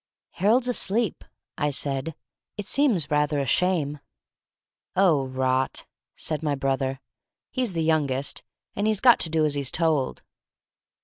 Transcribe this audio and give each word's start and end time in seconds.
"Harold's 0.31 0.67
asleep," 0.67 1.23
I 1.59 1.69
said; 1.69 2.15
"it 2.57 2.67
seems 2.67 3.11
rather 3.11 3.37
a 3.39 3.45
shame" 3.45 3.99
"Oh, 4.95 5.27
rot!" 5.27 5.85
said 6.15 6.41
my 6.41 6.55
brother; 6.55 6.99
"he's 7.51 7.73
the 7.73 7.83
youngest, 7.83 8.41
and 8.75 8.87
he's 8.87 8.99
got 8.99 9.19
to 9.19 9.29
do 9.29 9.45
as 9.45 9.53
he's 9.53 9.69
told!" 9.69 10.23